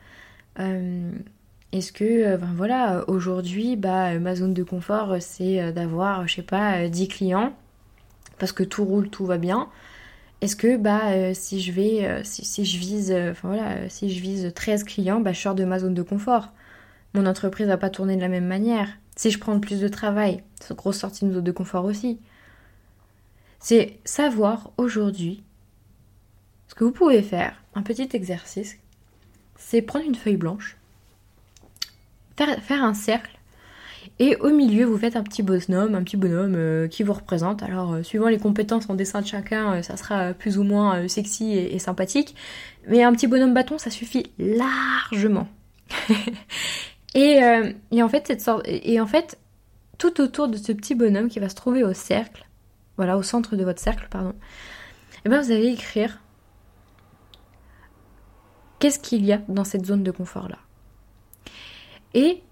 Est-ce 1.71 1.91
que, 1.91 2.37
voilà, 2.55 3.03
aujourd'hui, 3.07 3.75
bah, 3.75 4.17
ma 4.19 4.35
zone 4.35 4.53
de 4.53 4.63
confort, 4.63 5.17
c'est 5.19 5.73
d'avoir, 5.73 6.27
je 6.27 6.35
sais 6.35 6.41
pas, 6.41 6.87
10 6.87 7.07
clients, 7.09 7.53
parce 8.39 8.53
que 8.53 8.63
tout 8.63 8.85
roule, 8.85 9.09
tout 9.09 9.25
va 9.25 9.37
bien. 9.37 9.67
Est-ce 10.41 10.55
que, 10.55 10.77
bah, 10.77 11.33
si 11.33 11.61
je 11.61 11.71
vais, 11.71 12.21
si, 12.23 12.65
je 12.65 12.77
vise, 12.77 13.15
voilà, 13.43 13.89
si 13.89 14.09
je 14.09 14.21
vise 14.21 14.51
13 14.55 14.83
clients, 14.85 15.19
bah, 15.19 15.33
je 15.33 15.41
sors 15.41 15.55
de 15.55 15.65
ma 15.65 15.79
zone 15.79 15.93
de 15.93 16.01
confort 16.01 16.51
mon 17.15 17.25
entreprise 17.25 17.67
va 17.67 17.77
pas 17.77 17.89
tourner 17.89 18.15
de 18.15 18.21
la 18.21 18.27
même 18.27 18.45
manière. 18.45 18.89
Si 19.15 19.31
je 19.31 19.39
prends 19.39 19.59
plus 19.59 19.79
de 19.79 19.87
travail, 19.87 20.43
c'est 20.59 20.71
une 20.71 20.75
grosse 20.75 20.99
sortie 20.99 21.25
de 21.25 21.33
zone 21.33 21.43
de 21.43 21.51
confort 21.51 21.85
aussi. 21.85 22.19
C'est 23.59 23.99
savoir 24.03 24.71
aujourd'hui 24.77 25.43
ce 26.67 26.75
que 26.75 26.83
vous 26.83 26.91
pouvez 26.91 27.21
faire, 27.21 27.61
un 27.73 27.81
petit 27.83 28.09
exercice, 28.13 28.77
c'est 29.57 29.81
prendre 29.81 30.05
une 30.05 30.15
feuille 30.15 30.37
blanche, 30.37 30.77
faire, 32.37 32.83
un 32.83 32.93
cercle, 32.93 33.31
et 34.19 34.35
au 34.37 34.49
milieu, 34.49 34.85
vous 34.85 34.97
faites 34.97 35.15
un 35.15 35.23
petit 35.23 35.41
bonhomme, 35.43 35.95
un 35.95 36.03
petit 36.03 36.17
bonhomme 36.17 36.55
euh, 36.55 36.87
qui 36.87 37.03
vous 37.03 37.13
représente. 37.13 37.63
Alors, 37.63 37.93
euh, 37.93 38.03
suivant 38.03 38.27
les 38.27 38.37
compétences 38.37 38.89
en 38.89 38.93
dessin 38.93 39.21
de 39.21 39.27
chacun, 39.27 39.73
euh, 39.73 39.81
ça 39.81 39.97
sera 39.97 40.33
plus 40.33 40.57
ou 40.57 40.63
moins 40.63 41.07
sexy 41.07 41.53
et, 41.53 41.79
sympathique. 41.79 42.35
Mais 42.87 43.03
un 43.03 43.13
petit 43.13 43.27
bonhomme 43.27 43.53
bâton, 43.53 43.77
ça 43.77 43.89
suffit 43.89 44.27
largement. 44.37 45.47
Euh, 47.15 47.71
et, 47.91 48.01
en 48.01 48.09
fait, 49.07 49.37
tout 49.97 50.21
autour 50.21 50.47
de 50.47 50.57
ce 50.57 50.71
petit 50.71 50.95
bonhomme 50.95 51.29
qui 51.29 51.39
va 51.39 51.49
se 51.49 51.55
trouver 51.55 51.83
au 51.83 51.93
cercle, 51.93 52.47
voilà, 52.97 53.17
au 53.17 53.23
centre 53.23 53.55
de 53.55 53.63
votre 53.63 53.79
cercle, 53.79 54.07
pardon, 54.09 54.31
et 54.31 55.27
eh 55.27 55.29
bien 55.29 55.41
vous 55.41 55.51
allez 55.51 55.69
écrire 55.69 56.21
qu'est-ce 58.79 58.99
qu'il 58.99 59.25
y 59.25 59.33
a 59.33 59.41
dans 59.47 59.63
cette 59.63 59.85
zone 59.85 60.03
de 60.03 60.11
confort-là. 60.11 60.59
Et 62.13 62.43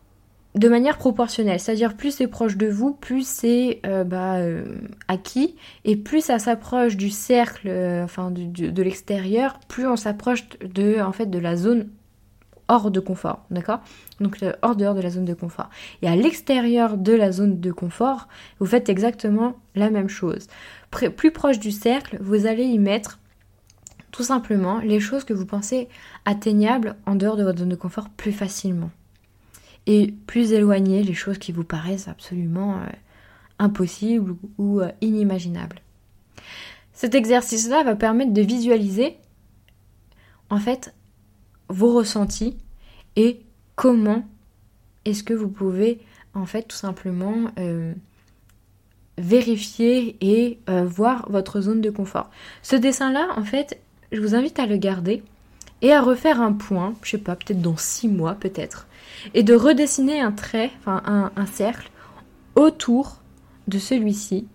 de 0.56 0.70
manière 0.70 0.98
proportionnelle, 0.98 1.60
c'est-à-dire 1.60 1.96
plus 1.96 2.12
c'est 2.12 2.28
proche 2.28 2.58
de 2.58 2.68
vous, 2.68 2.94
plus 2.94 3.28
c'est 3.28 3.80
euh, 3.86 4.04
bah, 4.04 4.38
euh, 4.38 4.66
acquis, 5.08 5.56
et 5.86 5.96
plus 5.96 6.22
ça 6.22 6.40
s'approche 6.40 6.98
du 6.98 7.10
cercle, 7.10 7.70
enfin 8.04 8.32
de 8.32 8.82
l'extérieur, 8.82 9.60
plus 9.68 9.86
on 9.86 9.96
s'approche 9.96 10.48
de, 10.60 11.00
en 11.02 11.12
fait, 11.12 11.28
de 11.28 11.40
la 11.40 11.56
zone 11.56 11.90
hors 12.68 12.92
de 12.92 13.00
confort, 13.00 13.46
d'accord? 13.52 13.82
Donc 14.20 14.38
hors 14.62 14.76
dehors 14.76 14.96
de 14.96 15.02
la 15.02 15.10
zone 15.10 15.26
de 15.26 15.34
confort. 15.34 15.70
Et 16.02 16.08
à 16.08 16.16
l'extérieur 16.16 16.98
de 16.98 17.14
la 17.14 17.32
zone 17.32 17.60
de 17.60 17.72
confort, 17.72 18.28
vous 18.60 18.66
faites 18.66 18.90
exactement 18.90 19.56
la 19.76 19.90
même 19.90 20.10
chose. 20.10 20.48
plus 20.92 21.32
proche 21.32 21.60
du 21.60 21.72
cercle, 21.72 22.18
vous 22.22 22.46
allez 22.46 22.64
y 22.64 22.80
mettre 22.80 23.20
tout 24.12 24.24
simplement 24.24 24.80
les 24.80 25.00
choses 25.00 25.24
que 25.24 25.34
vous 25.34 25.46
pensez 25.46 25.90
atteignables 26.26 26.96
en 27.06 27.16
dehors 27.16 27.36
de 27.36 27.44
votre 27.44 27.60
zone 27.60 27.70
de 27.70 27.76
confort 27.76 28.10
plus 28.10 28.32
facilement. 28.32 28.92
Et 29.88 30.14
plus 30.28 30.54
éloignées 30.54 31.04
les 31.04 31.16
choses 31.16 31.40
qui 31.40 31.52
vous 31.52 31.66
paraissent 31.66 32.08
absolument 32.08 32.76
euh, 32.76 32.86
impossibles 33.60 34.36
ou 34.58 34.80
euh, 34.80 34.92
inimaginables. 35.02 35.82
Cet 36.94 37.16
exercice-là 37.16 37.84
va 37.84 37.96
permettre 37.96 38.34
de 38.34 38.42
visualiser 38.42 39.18
en 40.50 40.60
fait 40.60 40.94
vos 41.74 41.94
ressentis 41.94 42.58
et 43.16 43.42
comment 43.76 44.24
est-ce 45.06 45.24
que 45.24 45.34
vous 45.34 45.50
pouvez 45.50 46.00
en 46.34 46.46
fait 46.46 46.64
tout 46.64 46.78
simplement 46.78 47.52
euh, 47.60 47.94
vérifier 49.18 50.18
et 50.22 50.60
euh, 50.70 50.86
voir 50.86 51.30
votre 51.30 51.62
zone 51.62 51.82
de 51.82 51.90
confort. 51.90 52.30
Ce 52.62 52.76
dessin-là, 52.76 53.28
en 53.36 53.44
fait, 53.44 53.80
je 54.12 54.22
vous 54.22 54.36
invite 54.36 54.60
à 54.60 54.66
le 54.66 54.78
garder 54.78 55.24
et 55.82 55.92
à 55.92 56.02
refaire 56.02 56.42
un 56.42 56.54
point, 56.54 56.94
je 57.04 57.12
sais 57.12 57.18
pas, 57.18 57.36
peut-être 57.36 57.62
dans 57.62 57.78
six 57.78 58.08
mois 58.08 58.36
peut-être, 58.36 58.88
et 59.34 59.44
de 59.44 59.54
redessiner 59.54 60.22
un 60.22 60.32
trait, 60.32 60.72
enfin 60.80 61.32
un, 61.36 61.46
cercle 61.46 61.92
autour 62.56 63.22
de 63.68 63.78
celui-ci 63.80 64.48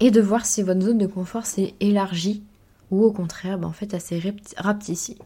et 0.00 0.10
de 0.10 0.20
voir 0.20 0.46
si 0.46 0.62
votre 0.62 0.80
zone 0.80 0.98
de 0.98 1.06
confort 1.06 1.46
s'est 1.46 1.74
élargie 1.80 2.42
ou 2.90 3.04
au 3.04 3.12
contraire, 3.12 3.58
ben, 3.58 3.68
en 3.68 3.72
fait, 3.72 3.92
elle 3.92 4.00
s'est 4.00 4.22
rapetissée 4.56 5.18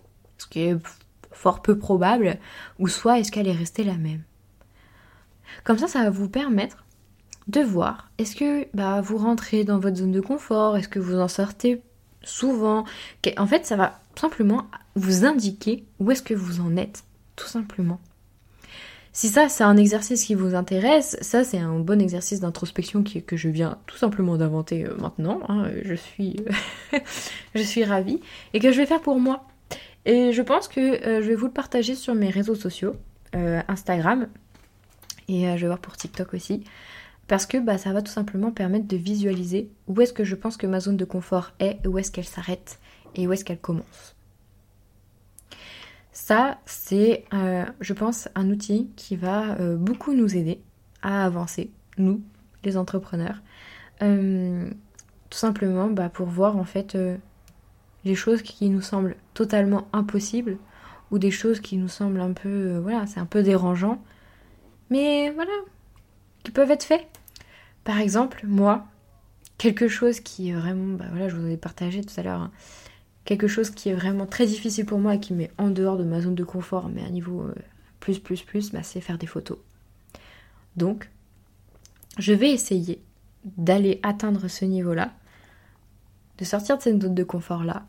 ce 0.42 0.46
qui 0.48 0.60
est 0.60 0.76
fort 1.30 1.62
peu 1.62 1.76
probable, 1.78 2.38
ou 2.78 2.88
soit 2.88 3.18
est-ce 3.18 3.32
qu'elle 3.32 3.48
est 3.48 3.52
restée 3.52 3.84
la 3.84 3.96
même. 3.96 4.22
Comme 5.64 5.78
ça, 5.78 5.88
ça 5.88 6.04
va 6.04 6.10
vous 6.10 6.28
permettre 6.28 6.84
de 7.48 7.60
voir 7.60 8.10
est-ce 8.18 8.36
que 8.36 8.66
bah, 8.74 9.00
vous 9.00 9.18
rentrez 9.18 9.64
dans 9.64 9.78
votre 9.78 9.96
zone 9.96 10.12
de 10.12 10.20
confort, 10.20 10.76
est-ce 10.76 10.88
que 10.88 11.00
vous 11.00 11.18
en 11.18 11.28
sortez 11.28 11.82
souvent? 12.22 12.84
En 13.36 13.46
fait, 13.46 13.66
ça 13.66 13.76
va 13.76 14.00
simplement 14.14 14.66
vous 14.94 15.24
indiquer 15.24 15.84
où 15.98 16.10
est-ce 16.10 16.22
que 16.22 16.34
vous 16.34 16.60
en 16.60 16.76
êtes, 16.76 17.04
tout 17.36 17.48
simplement. 17.48 18.00
Si 19.14 19.28
ça, 19.28 19.50
c'est 19.50 19.64
un 19.64 19.76
exercice 19.76 20.24
qui 20.24 20.34
vous 20.34 20.54
intéresse, 20.54 21.18
ça, 21.20 21.44
c'est 21.44 21.58
un 21.58 21.78
bon 21.78 22.00
exercice 22.00 22.40
d'introspection 22.40 23.04
que 23.04 23.36
je 23.36 23.48
viens 23.50 23.76
tout 23.86 23.98
simplement 23.98 24.38
d'inventer 24.38 24.86
euh, 24.86 24.96
maintenant. 24.96 25.40
Hein. 25.48 25.68
je, 25.84 25.94
suis, 25.94 26.36
je 27.54 27.62
suis 27.62 27.84
ravie. 27.84 28.20
Et 28.54 28.58
que 28.58 28.72
je 28.72 28.78
vais 28.78 28.86
faire 28.86 29.02
pour 29.02 29.20
moi. 29.20 29.44
Et 30.04 30.32
je 30.32 30.42
pense 30.42 30.68
que 30.68 30.80
euh, 30.80 31.22
je 31.22 31.28
vais 31.28 31.34
vous 31.34 31.46
le 31.46 31.52
partager 31.52 31.94
sur 31.94 32.14
mes 32.14 32.30
réseaux 32.30 32.54
sociaux, 32.54 32.96
euh, 33.34 33.62
Instagram, 33.68 34.28
et 35.28 35.44
je 35.44 35.60
vais 35.60 35.66
voir 35.66 35.78
pour 35.78 35.96
TikTok 35.96 36.34
aussi. 36.34 36.64
Parce 37.28 37.46
que 37.46 37.58
bah, 37.58 37.78
ça 37.78 37.92
va 37.92 38.02
tout 38.02 38.10
simplement 38.10 38.50
permettre 38.50 38.86
de 38.86 38.96
visualiser 38.96 39.70
où 39.86 40.00
est-ce 40.00 40.12
que 40.12 40.24
je 40.24 40.34
pense 40.34 40.56
que 40.56 40.66
ma 40.66 40.80
zone 40.80 40.96
de 40.96 41.04
confort 41.04 41.52
est, 41.60 41.86
où 41.86 41.98
est-ce 41.98 42.10
qu'elle 42.10 42.26
s'arrête 42.26 42.78
et 43.14 43.26
où 43.26 43.32
est-ce 43.32 43.44
qu'elle 43.44 43.60
commence. 43.60 44.16
Ça, 46.12 46.58
c'est, 46.66 47.24
euh, 47.32 47.64
je 47.80 47.94
pense, 47.94 48.28
un 48.34 48.50
outil 48.50 48.90
qui 48.96 49.16
va 49.16 49.58
euh, 49.60 49.76
beaucoup 49.76 50.12
nous 50.12 50.36
aider 50.36 50.60
à 51.00 51.24
avancer, 51.24 51.70
nous, 51.96 52.22
les 52.64 52.76
entrepreneurs. 52.76 53.40
Euh, 54.02 54.68
tout 55.30 55.38
simplement 55.38 55.88
bah, 55.88 56.10
pour 56.10 56.26
voir 56.26 56.56
en 56.56 56.64
fait 56.64 56.98
les 58.04 58.14
choses 58.14 58.42
qui 58.42 58.68
nous 58.68 58.80
semblent 58.80 59.16
totalement 59.34 59.88
impossibles 59.92 60.58
ou 61.10 61.18
des 61.18 61.30
choses 61.30 61.60
qui 61.60 61.76
nous 61.76 61.88
semblent 61.88 62.20
un 62.20 62.32
peu, 62.32 62.78
voilà, 62.78 63.06
c'est 63.06 63.20
un 63.20 63.26
peu 63.26 63.42
dérangeant, 63.42 64.02
mais 64.90 65.30
voilà, 65.30 65.52
qui 66.42 66.50
peuvent 66.50 66.70
être 66.70 66.84
faits. 66.84 67.06
Par 67.84 67.98
exemple, 67.98 68.44
moi, 68.46 68.86
quelque 69.58 69.88
chose 69.88 70.20
qui 70.20 70.50
est 70.50 70.54
vraiment, 70.54 70.96
bah 70.96 71.06
voilà, 71.10 71.28
je 71.28 71.36
vous 71.36 71.46
ai 71.46 71.56
partagé 71.56 72.02
tout 72.02 72.18
à 72.18 72.22
l'heure, 72.22 72.40
hein, 72.40 72.50
quelque 73.24 73.46
chose 73.46 73.70
qui 73.70 73.88
est 73.88 73.94
vraiment 73.94 74.26
très 74.26 74.46
difficile 74.46 74.86
pour 74.86 74.98
moi 74.98 75.14
et 75.14 75.20
qui 75.20 75.34
met 75.34 75.50
en 75.58 75.70
dehors 75.70 75.98
de 75.98 76.04
ma 76.04 76.20
zone 76.20 76.34
de 76.34 76.44
confort, 76.44 76.88
mais 76.88 77.04
à 77.04 77.10
niveau 77.10 77.42
euh, 77.42 77.54
plus, 78.00 78.18
plus, 78.18 78.42
plus, 78.42 78.72
bah, 78.72 78.82
c'est 78.82 79.00
faire 79.00 79.18
des 79.18 79.26
photos. 79.26 79.58
Donc, 80.76 81.10
je 82.18 82.32
vais 82.32 82.50
essayer 82.50 83.02
d'aller 83.44 84.00
atteindre 84.02 84.48
ce 84.48 84.64
niveau-là, 84.64 85.12
de 86.38 86.44
sortir 86.44 86.78
de 86.78 86.82
cette 86.82 87.02
zone 87.02 87.14
de 87.14 87.24
confort-là, 87.24 87.86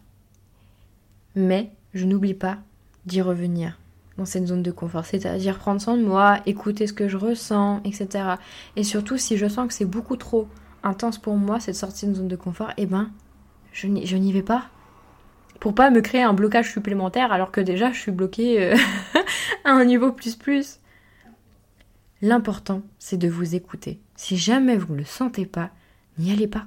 mais 1.36 1.72
je 1.94 2.06
n'oublie 2.06 2.34
pas 2.34 2.58
d'y 3.06 3.22
revenir 3.22 3.80
dans 4.18 4.25
cette 4.25 4.48
zone 4.48 4.62
de 4.62 4.72
confort, 4.72 5.06
c'est-à-dire 5.06 5.58
prendre 5.58 5.82
soin 5.82 5.98
de 5.98 6.04
moi, 6.04 6.40
écouter 6.46 6.86
ce 6.86 6.94
que 6.94 7.08
je 7.08 7.18
ressens, 7.18 7.82
etc. 7.84 8.36
Et 8.75 8.84
surtout, 8.84 9.18
si 9.18 9.38
je 9.38 9.48
sens 9.48 9.68
que 9.68 9.74
c'est 9.74 9.86
beaucoup 9.86 10.18
trop 10.18 10.48
intense 10.84 11.18
pour 11.18 11.36
moi, 11.36 11.60
cette 11.60 11.75
sortie 11.75 12.06
de 12.06 12.13
zone 12.13 12.28
de 12.28 12.36
confort, 12.36 12.72
eh 12.78 12.86
ben, 12.86 13.10
je 13.72 13.88
n'y 13.88 14.32
vais 14.32 14.44
pas 14.44 14.70
pour 15.63 15.74
pas 15.74 15.92
me 15.92 16.02
créer 16.02 16.24
un 16.24 16.34
blocage 16.34 16.74
supplémentaire 16.74 17.32
alors 17.32 17.50
que 17.50 17.62
déjà 17.62 17.90
je 17.94 17.98
suis 17.98 18.12
bloquée 18.12 18.62
euh, 18.62 18.75
à 19.63 19.72
un 19.72 19.86
niveau 19.86 20.12
plus 20.12 20.36
plus. 20.36 20.80
L'important, 22.22 22.82
c'est 23.00 23.16
de 23.16 23.30
vous 23.30 23.56
écouter. 23.56 24.02
Si 24.18 24.36
jamais 24.36 24.75
vous 24.75 24.92
ne 24.92 25.00
le 25.00 25.06
sentez 25.06 25.46
pas, 25.46 25.70
n'y 26.18 26.34
allez 26.34 26.50
pas. 26.50 26.66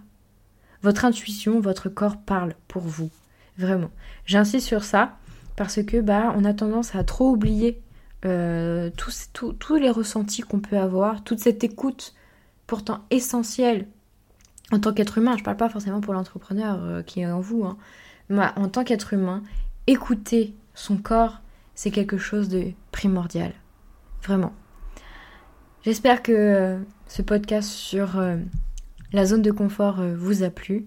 Votre 0.82 1.04
intuition, 1.04 1.60
votre 1.60 1.90
corps 1.90 2.16
parle 2.16 2.54
pour 2.68 2.84
vous. 2.84 3.10
Vraiment. 3.58 3.90
J'insiste 4.24 4.66
sur 4.66 4.84
ça 4.84 5.16
parce 5.56 5.82
que 5.82 6.00
bah 6.00 6.34
on 6.36 6.44
a 6.44 6.52
tendance 6.52 6.94
à 6.94 7.04
trop 7.04 7.30
oublier 7.30 7.80
euh, 8.24 8.90
tous, 8.96 9.76
les 9.76 9.90
ressentis 9.90 10.42
qu'on 10.42 10.60
peut 10.60 10.78
avoir, 10.78 11.22
toute 11.22 11.38
cette 11.38 11.62
écoute 11.64 12.14
pourtant 12.66 13.04
essentielle 13.10 13.86
en 14.72 14.80
tant 14.80 14.92
qu'être 14.92 15.18
humain. 15.18 15.36
Je 15.36 15.44
parle 15.44 15.56
pas 15.56 15.68
forcément 15.68 16.00
pour 16.00 16.12
l'entrepreneur 16.12 16.82
euh, 16.82 17.02
qui 17.02 17.20
est 17.20 17.26
en 17.26 17.40
vous, 17.40 17.64
hein, 17.64 17.76
en 18.30 18.68
tant 18.68 18.84
qu'être 18.84 19.12
humain, 19.12 19.42
écouter 19.86 20.54
son 20.74 20.96
corps, 20.96 21.40
c'est 21.74 21.90
quelque 21.90 22.18
chose 22.18 22.48
de 22.48 22.72
primordial. 22.90 23.52
Vraiment. 24.22 24.52
J'espère 25.84 26.22
que 26.22 26.32
euh, 26.32 26.78
ce 27.06 27.22
podcast 27.22 27.68
sur 27.68 28.20
la 29.12 29.24
zone 29.24 29.42
de 29.42 29.52
confort 29.52 30.02
vous 30.02 30.42
a 30.42 30.50
plu. 30.50 30.86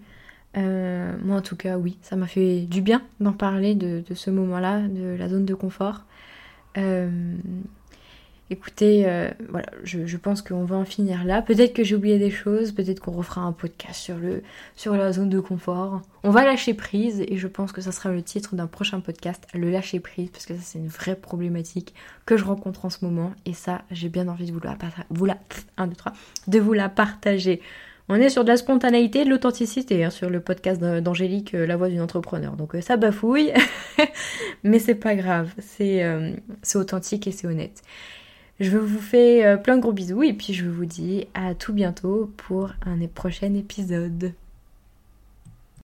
Moi 0.55 1.37
en 1.37 1.41
tout 1.41 1.55
cas 1.55 1.77
oui, 1.77 1.97
ça 2.01 2.15
m'a 2.15 2.27
fait 2.27 2.61
du 2.61 2.81
bien 2.81 3.01
d'en 3.19 3.33
parler 3.33 3.75
de, 3.75 4.03
ce 4.13 4.29
moment-là, 4.29 4.81
de 4.81 5.15
la 5.17 5.29
zone 5.29 5.45
de 5.45 5.53
confort. 5.53 6.05
Écoutez, 8.51 9.03
euh, 9.05 9.29
voilà, 9.49 9.67
je, 9.83 10.17
pense 10.17 10.41
qu'on 10.41 10.63
va 10.63 10.75
en 10.75 10.85
finir 10.85 11.23
là. 11.23 11.43
Peut-être 11.43 11.71
que 11.71 11.83
j'ai 11.83 11.95
oublié 11.95 12.17
des 12.17 12.31
choses, 12.31 12.71
peut-être 12.71 12.99
qu'on 12.99 13.11
refera 13.11 13.41
un 13.41 13.51
podcast 13.51 14.01
sur, 14.01 14.17
le, 14.17 14.41
sur 14.75 14.95
la 14.95 15.11
zone 15.11 15.29
de 15.29 15.39
confort. 15.39 16.01
On 16.23 16.31
va 16.31 16.43
lâcher 16.43 16.73
prise 16.73 17.21
et 17.27 17.37
je 17.37 17.47
pense 17.47 17.71
que 17.71 17.79
ça 17.79 17.91
sera 17.91 18.09
le 18.09 18.23
titre 18.23 18.55
d'un 18.55 18.65
prochain 18.65 19.01
podcast, 19.01 19.45
le 19.53 19.69
lâcher 19.69 19.99
prise, 19.99 20.31
parce 20.31 20.47
que 20.47 20.55
ça 20.55 20.61
c'est 20.63 20.79
une 20.79 20.87
vraie 20.87 21.15
problématique 21.15 21.93
que 22.25 22.37
je 22.37 22.43
rencontre 22.43 22.85
en 22.85 22.89
ce 22.89 23.05
moment 23.05 23.33
et 23.45 23.53
ça 23.53 23.83
j'ai 23.91 24.09
bien 24.09 24.27
envie 24.27 24.47
de 24.47 24.51
vous 24.51 24.61
la, 24.61 24.75
vous 25.11 25.25
la, 25.25 25.37
1, 25.77 25.85
2, 25.85 25.95
3, 25.95 26.13
de 26.47 26.59
vous 26.59 26.73
la 26.73 26.89
partager. 26.89 27.61
On 28.11 28.15
est 28.15 28.29
sur 28.29 28.43
de 28.43 28.49
la 28.49 28.57
spontanéité 28.57 29.19
et 29.21 29.25
de 29.25 29.29
l'authenticité 29.29 30.03
hein, 30.03 30.09
sur 30.09 30.31
le 30.31 30.39
podcast 30.39 30.81
d'Angélique, 30.81 31.53
euh, 31.53 31.67
La 31.67 31.77
voix 31.77 31.89
d'une 31.89 32.01
entrepreneur. 32.01 32.55
Donc 32.55 32.73
euh, 32.73 32.81
ça 32.81 32.97
bafouille, 32.97 33.53
mais 34.63 34.79
c'est 34.79 34.95
pas 34.95 35.15
grave, 35.15 35.53
c'est 35.59 36.03
authentique 36.75 37.27
et 37.27 37.31
c'est 37.31 37.47
honnête. 37.47 37.83
Je 38.59 38.77
vous 38.77 38.99
fais 38.99 39.45
euh, 39.45 39.55
plein 39.55 39.77
de 39.77 39.81
gros 39.81 39.93
bisous 39.93 40.23
et 40.23 40.33
puis 40.33 40.53
je 40.53 40.65
vous 40.65 40.85
dis 40.85 41.27
à 41.33 41.55
tout 41.55 41.71
bientôt 41.71 42.29
pour 42.35 42.71
un 42.85 42.99
prochain 43.07 43.53
épisode. 43.53 44.33